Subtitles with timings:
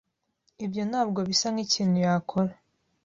[0.65, 2.51] Ibyo ntabwo bisa nkikintu yakora.